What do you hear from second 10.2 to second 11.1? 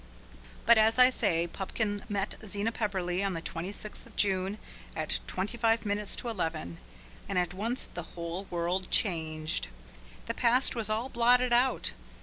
The past was all